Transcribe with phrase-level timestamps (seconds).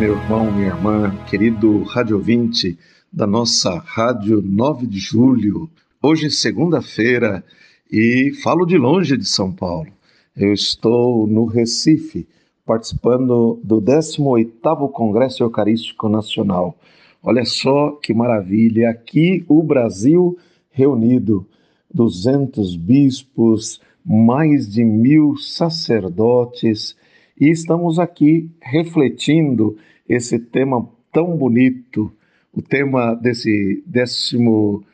[0.00, 2.78] meu irmão, minha irmã, querido rádio ouvinte
[3.12, 5.68] da nossa Rádio 9 de Julho.
[6.02, 7.44] Hoje é segunda-feira
[7.92, 9.90] e falo de longe de São Paulo.
[10.34, 12.26] Eu estou no Recife,
[12.64, 16.74] participando do 18º Congresso Eucarístico Nacional.
[17.22, 20.38] Olha só que maravilha, aqui o Brasil
[20.70, 21.46] reunido,
[21.92, 26.96] 200 bispos, mais de mil sacerdotes,
[27.40, 32.12] e estamos aqui refletindo esse tema tão bonito.
[32.52, 34.84] O tema desse 18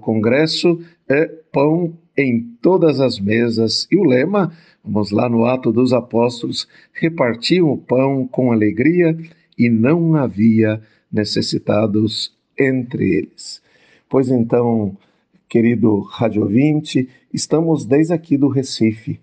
[0.00, 3.86] Congresso é Pão em todas as mesas.
[3.90, 4.50] E o lema,
[4.82, 9.16] vamos lá no Ato dos Apóstolos, repartiam o pão com alegria
[9.56, 10.80] e não havia
[11.12, 13.62] necessitados entre eles.
[14.08, 14.96] Pois então,
[15.48, 19.20] querido rádio ouvinte, estamos desde aqui do Recife.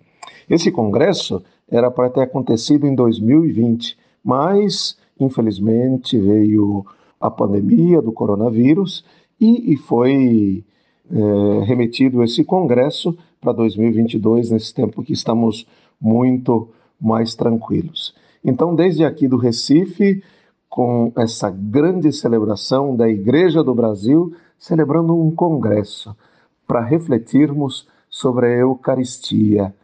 [0.48, 6.84] Esse congresso era para ter acontecido em 2020, mas infelizmente veio
[7.20, 9.04] a pandemia do coronavírus
[9.40, 10.64] e, e foi
[11.10, 15.66] é, remetido esse congresso para 2022, nesse tempo que estamos
[16.00, 16.68] muito
[17.00, 18.14] mais tranquilos.
[18.44, 20.22] Então, desde aqui do Recife,
[20.68, 26.16] com essa grande celebração da Igreja do Brasil, celebrando um congresso
[26.66, 29.74] para refletirmos sobre a Eucaristia?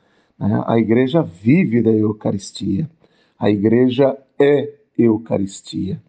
[0.45, 2.91] A igreja vive da Eucaristia.
[3.39, 6.03] A igreja é Eucaristia.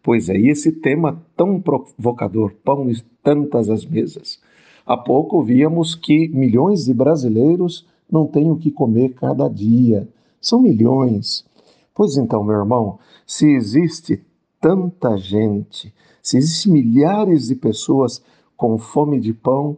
[0.00, 4.40] Pois é, e esse tema tão provocador, pão e tantas as mesas.
[4.86, 10.08] Há pouco víamos que milhões de brasileiros não têm o que comer cada dia.
[10.40, 11.44] São milhões.
[11.92, 14.22] Pois então, meu irmão, se existe
[14.60, 18.22] tanta gente, se existem milhares de pessoas
[18.56, 19.76] com fome de pão,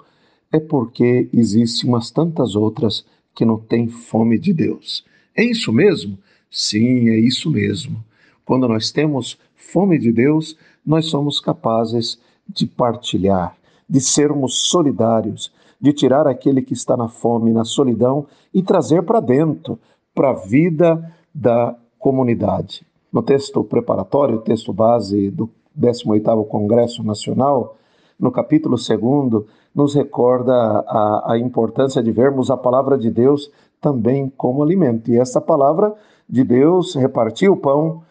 [0.52, 5.04] é porque existem umas tantas outras que não tem fome de Deus.
[5.36, 6.18] É isso mesmo?
[6.50, 8.02] Sim, é isso mesmo.
[8.44, 13.56] Quando nós temos fome de Deus, nós somos capazes de partilhar,
[13.88, 19.20] de sermos solidários, de tirar aquele que está na fome, na solidão e trazer para
[19.20, 19.78] dentro,
[20.14, 22.84] para a vida da comunidade.
[23.12, 25.48] No texto preparatório, texto base do
[25.78, 27.78] 18º Congresso Nacional,
[28.18, 33.50] no capítulo 2, nos recorda a, a importância de vermos a palavra de Deus
[33.80, 35.10] também como alimento.
[35.10, 35.94] E essa palavra
[36.28, 38.02] de Deus repartiu o pão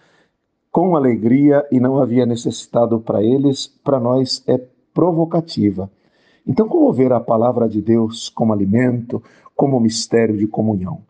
[0.72, 4.60] com alegria e não havia necessitado para eles, para nós é
[4.94, 5.90] provocativa.
[6.46, 9.22] Então, como ver a palavra de Deus como alimento,
[9.56, 11.02] como mistério de comunhão?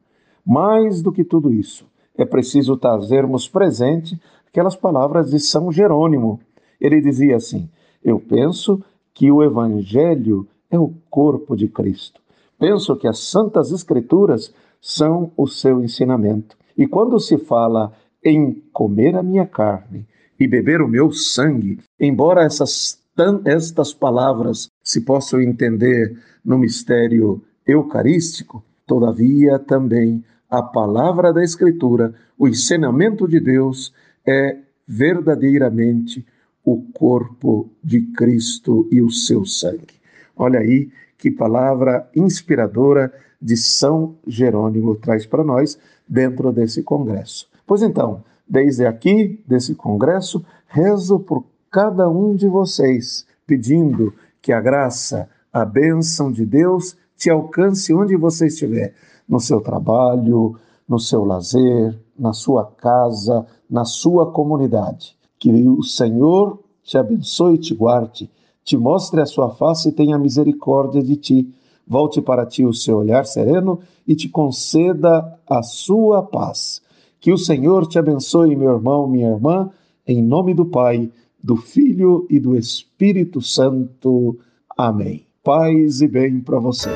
[0.46, 1.86] Mais do que tudo isso,
[2.18, 6.40] é preciso trazermos presente aquelas palavras de São Jerônimo.
[6.80, 7.70] Ele dizia assim:
[8.04, 12.22] Eu penso que o Evangelho é o corpo de Cristo.
[12.58, 16.58] Penso que as Santas Escrituras são o seu ensinamento.
[16.78, 17.92] E quando se fala
[18.24, 20.08] em comer a minha carne
[20.40, 23.02] e beber o meu sangue, embora essas
[23.46, 32.48] estas palavras se possam entender no mistério eucarístico, todavia também a palavra da Escritura, o
[32.48, 33.94] ensinamento de Deus
[34.26, 34.58] é
[34.88, 36.26] verdadeiramente
[36.64, 40.00] o corpo de Cristo e o seu sangue.
[40.36, 43.12] Olha aí que palavra inspiradora
[43.42, 45.78] de São Jerônimo traz para nós
[46.08, 47.48] dentro desse congresso.
[47.66, 54.62] Pois então, desde aqui, desse congresso, rezo por cada um de vocês, pedindo que a
[54.62, 58.94] graça, a bênção de Deus te alcance onde você estiver,
[59.28, 60.58] no seu trabalho,
[60.88, 67.58] no seu lazer, na sua casa, na sua comunidade que o Senhor te abençoe e
[67.58, 68.30] te guarde,
[68.64, 71.50] te mostre a sua face e tenha misericórdia de ti.
[71.86, 76.80] Volte para ti o seu olhar sereno e te conceda a sua paz.
[77.20, 79.72] Que o Senhor te abençoe, meu irmão, minha irmã,
[80.08, 81.10] em nome do Pai,
[81.44, 84.38] do Filho e do Espírito Santo.
[84.78, 85.26] Amém.
[85.44, 86.92] Paz e bem para você.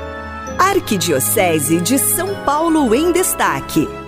[0.60, 4.05] Arquidiocese de São Paulo em Destaque.